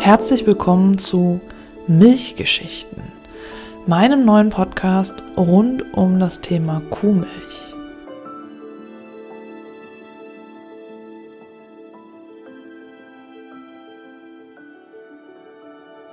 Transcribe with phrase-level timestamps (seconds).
[0.00, 1.42] Herzlich willkommen zu
[1.86, 3.02] Milchgeschichten,
[3.86, 7.74] meinem neuen Podcast rund um das Thema Kuhmilch.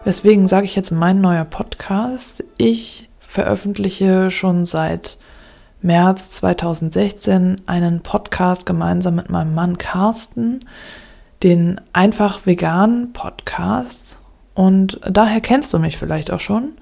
[0.03, 2.43] Weswegen sage ich jetzt mein neuer Podcast?
[2.57, 5.17] Ich veröffentliche schon seit
[5.81, 10.59] März 2016 einen Podcast gemeinsam mit meinem Mann Carsten,
[11.43, 14.17] den Einfach Vegan Podcast.
[14.53, 16.73] Und daher kennst du mich vielleicht auch schon.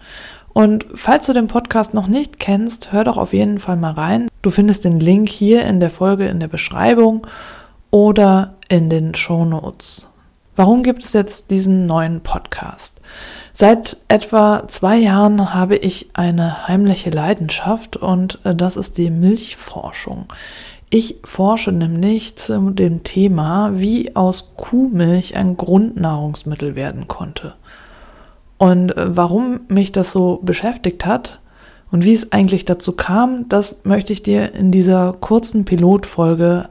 [0.54, 4.30] Und falls du den Podcast noch nicht kennst, hör doch auf jeden Fall mal rein.
[4.42, 7.28] Du findest den Link hier in der Folge in der Beschreibung
[7.92, 10.10] oder in den Show Notes.
[10.56, 13.02] Warum gibt es jetzt diesen neuen Podcast?
[13.52, 20.28] Seit etwa zwei Jahren habe ich eine heimliche Leidenschaft und äh, das ist die Milchforschung.
[20.96, 27.54] Ich forsche nämlich zu dem Thema, wie aus Kuhmilch ein Grundnahrungsmittel werden konnte.
[28.58, 31.42] Und äh, warum mich das so beschäftigt hat
[31.92, 36.70] und wie es eigentlich dazu kam, das möchte ich dir in dieser kurzen Pilotfolge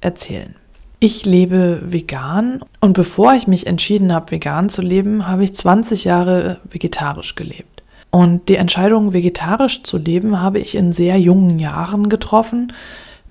[0.00, 0.54] erzählen.
[1.00, 6.04] Ich lebe vegan und bevor ich mich entschieden habe, vegan zu leben, habe ich 20
[6.04, 7.82] Jahre vegetarisch gelebt.
[8.12, 12.72] Und die Entscheidung, vegetarisch zu leben, habe ich in sehr jungen Jahren getroffen,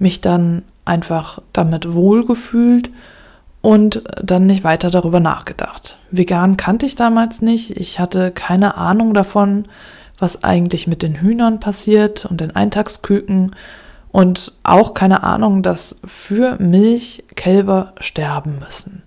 [0.04, 2.92] mich dann einfach damit wohlgefühlt
[3.62, 5.98] und dann nicht weiter darüber nachgedacht.
[6.12, 7.72] Vegan kannte ich damals nicht.
[7.78, 9.66] Ich hatte keine Ahnung davon,
[10.20, 13.56] was eigentlich mit den Hühnern passiert und den Eintagsküken
[14.12, 19.02] und auch keine Ahnung, dass für Milch Kälber sterben müssen.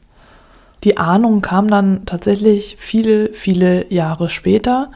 [0.85, 4.91] Die Ahnung kam dann tatsächlich viele, viele Jahre später.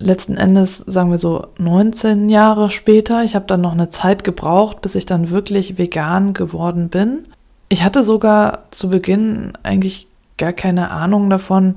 [0.00, 3.24] Letzten Endes sagen wir so 19 Jahre später.
[3.24, 7.24] Ich habe dann noch eine Zeit gebraucht, bis ich dann wirklich vegan geworden bin.
[7.68, 11.74] Ich hatte sogar zu Beginn eigentlich gar keine Ahnung davon,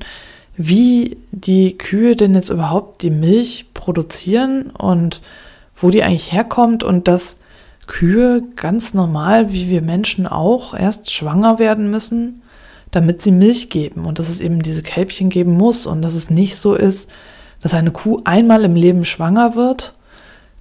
[0.56, 5.22] wie die Kühe denn jetzt überhaupt die Milch produzieren und
[5.76, 7.38] wo die eigentlich herkommt und dass
[7.88, 12.42] Kühe ganz normal, wie wir Menschen auch, erst schwanger werden müssen,
[12.92, 16.30] damit sie Milch geben und dass es eben diese Kälbchen geben muss und dass es
[16.30, 17.10] nicht so ist,
[17.62, 19.94] dass eine Kuh einmal im Leben schwanger wird,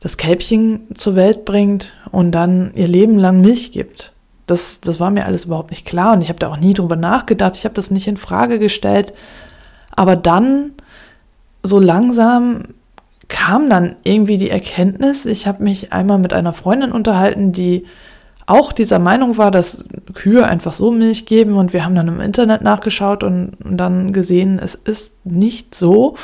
[0.01, 4.13] das Kälbchen zur Welt bringt und dann ihr Leben lang Milch gibt.
[4.47, 6.97] Das, das war mir alles überhaupt nicht klar und ich habe da auch nie drüber
[6.97, 9.13] nachgedacht, ich habe das nicht in Frage gestellt.
[9.95, 10.73] Aber dann,
[11.63, 12.65] so langsam,
[13.29, 17.87] kam dann irgendwie die Erkenntnis, ich habe mich einmal mit einer Freundin unterhalten, die
[18.47, 19.85] auch dieser Meinung war, dass
[20.15, 24.13] Kühe einfach so Milch geben und wir haben dann im Internet nachgeschaut und, und dann
[24.13, 26.17] gesehen, es ist nicht so.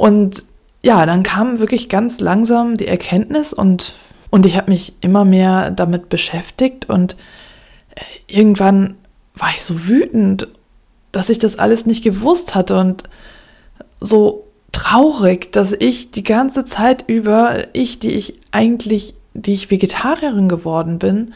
[0.00, 0.46] Und
[0.80, 3.92] ja, dann kam wirklich ganz langsam die Erkenntnis und,
[4.30, 7.16] und ich habe mich immer mehr damit beschäftigt und
[7.94, 8.94] äh, irgendwann
[9.34, 10.48] war ich so wütend,
[11.12, 13.10] dass ich das alles nicht gewusst hatte und
[14.00, 20.48] so traurig, dass ich die ganze Zeit über, ich, die ich eigentlich, die ich Vegetarierin
[20.48, 21.34] geworden bin,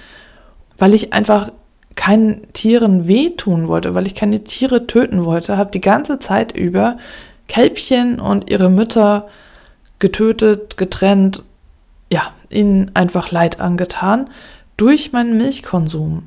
[0.78, 1.52] weil ich einfach
[1.96, 6.96] keinen Tieren wehtun wollte, weil ich keine Tiere töten wollte, habe die ganze Zeit über
[7.48, 9.28] Kälbchen und ihre Mütter
[9.98, 11.42] getötet, getrennt,
[12.10, 14.30] ja, ihnen einfach Leid angetan
[14.76, 16.24] durch meinen Milchkonsum.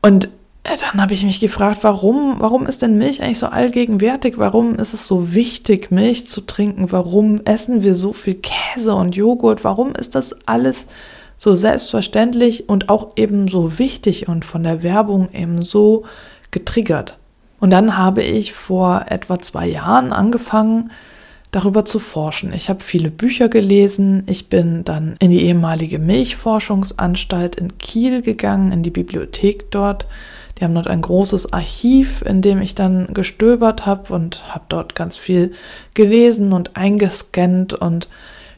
[0.00, 0.28] Und
[0.64, 4.38] dann habe ich mich gefragt, warum, warum ist denn Milch eigentlich so allgegenwärtig?
[4.38, 6.90] Warum ist es so wichtig, Milch zu trinken?
[6.90, 9.62] Warum essen wir so viel Käse und Joghurt?
[9.62, 10.86] Warum ist das alles
[11.36, 16.04] so selbstverständlich und auch eben so wichtig und von der Werbung eben so
[16.50, 17.18] getriggert?
[17.60, 20.90] Und dann habe ich vor etwa zwei Jahren angefangen,
[21.50, 22.52] darüber zu forschen.
[22.52, 24.24] Ich habe viele Bücher gelesen.
[24.26, 30.06] Ich bin dann in die ehemalige Milchforschungsanstalt in Kiel gegangen, in die Bibliothek dort
[30.58, 34.94] die haben dort ein großes Archiv, in dem ich dann gestöbert habe und habe dort
[34.94, 35.52] ganz viel
[35.94, 37.74] gelesen und eingescannt.
[37.74, 38.08] Und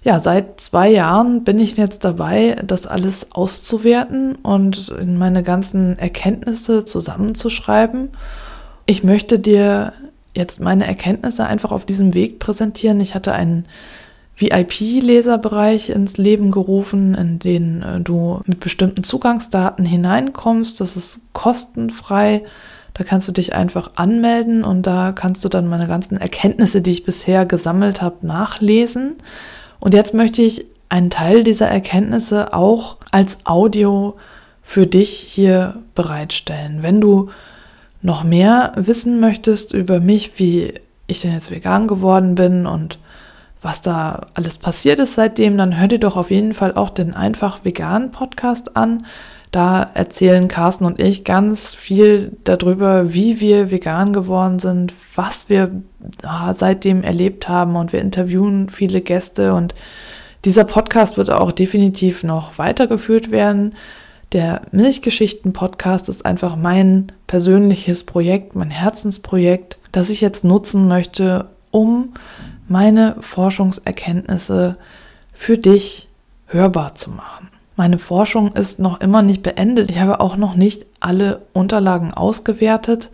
[0.03, 5.99] ja, seit zwei Jahren bin ich jetzt dabei, das alles auszuwerten und in meine ganzen
[5.99, 8.11] Erkenntnisse zusammenzuschreiben.
[8.87, 9.93] Ich möchte dir
[10.35, 13.01] jetzt meine Erkenntnisse einfach auf diesem Weg präsentieren.
[13.01, 13.67] Ich hatte einen
[14.37, 20.81] VIP-Leserbereich ins Leben gerufen, in den äh, du mit bestimmten Zugangsdaten hineinkommst.
[20.81, 22.43] Das ist kostenfrei.
[22.95, 26.93] Da kannst du dich einfach anmelden und da kannst du dann meine ganzen Erkenntnisse, die
[26.93, 29.17] ich bisher gesammelt habe, nachlesen.
[29.81, 34.17] Und jetzt möchte ich einen Teil dieser Erkenntnisse auch als Audio
[34.63, 36.83] für dich hier bereitstellen.
[36.83, 37.31] Wenn du
[38.07, 40.75] noch mehr wissen möchtest über mich, wie
[41.09, 43.01] ich denn jetzt vegan geworden bin und
[43.63, 47.15] was da alles passiert ist seitdem, dann hör dir doch auf jeden Fall auch den
[47.15, 49.07] Einfach Vegan Podcast an.
[49.51, 55.73] Da erzählen Carsten und ich ganz viel darüber, wie wir vegan geworden sind, was wir
[56.23, 59.75] ja, seitdem erlebt haben und wir interviewen viele Gäste und
[60.45, 63.75] dieser Podcast wird auch definitiv noch weitergeführt werden.
[64.33, 72.15] Der Milchgeschichten-Podcast ist einfach mein persönliches Projekt, mein Herzensprojekt, das ich jetzt nutzen möchte, um
[72.69, 74.77] meine Forschungserkenntnisse
[75.33, 76.09] für dich
[76.47, 77.49] hörbar zu machen.
[77.77, 79.91] Meine Forschung ist noch immer nicht beendet.
[79.91, 83.11] Ich habe auch noch nicht alle Unterlagen ausgewertet.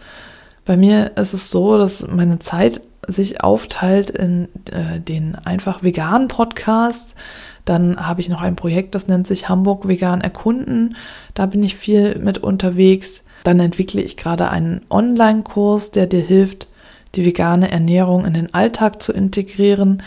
[0.64, 6.28] Bei mir ist es so, dass meine Zeit sich aufteilt in äh, den einfach veganen
[6.28, 7.16] Podcast.
[7.64, 10.96] Dann habe ich noch ein Projekt, das nennt sich Hamburg Vegan Erkunden.
[11.34, 13.24] Da bin ich viel mit unterwegs.
[13.44, 16.68] Dann entwickle ich gerade einen Online-Kurs, der dir hilft,
[17.14, 20.02] die vegane Ernährung in den Alltag zu integrieren.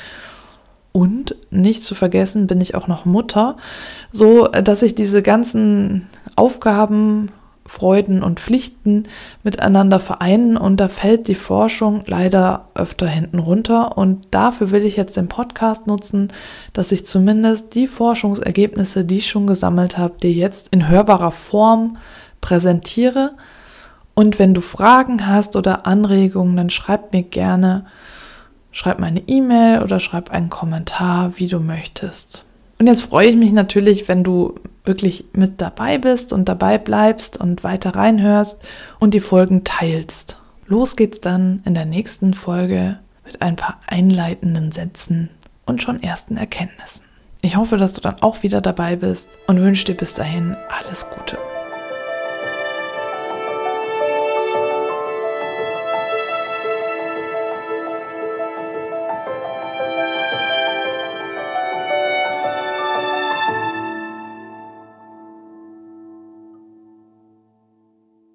[0.92, 3.58] Und nicht zu vergessen bin ich auch noch Mutter,
[4.12, 7.32] so dass ich diese ganzen Aufgaben,
[7.66, 9.04] Freuden und Pflichten
[9.44, 14.96] miteinander vereinen und da fällt die Forschung leider öfter hinten runter und dafür will ich
[14.98, 16.30] jetzt den Podcast nutzen,
[16.74, 21.98] dass ich zumindest die Forschungsergebnisse, die ich schon gesammelt habe, dir jetzt in hörbarer Form
[22.40, 23.34] präsentiere.
[24.14, 27.86] Und wenn du Fragen hast oder Anregungen, dann schreib mir gerne
[28.76, 32.45] schreib mir eine E-Mail oder schreib einen Kommentar, wie du möchtest.
[32.78, 37.40] Und jetzt freue ich mich natürlich, wenn du wirklich mit dabei bist und dabei bleibst
[37.40, 38.62] und weiter reinhörst
[39.00, 40.40] und die Folgen teilst.
[40.68, 45.30] Los geht's dann in der nächsten Folge mit ein paar einleitenden Sätzen
[45.66, 47.06] und schon ersten Erkenntnissen.
[47.42, 51.08] Ich hoffe, dass du dann auch wieder dabei bist und wünsche dir bis dahin alles
[51.10, 51.38] Gute.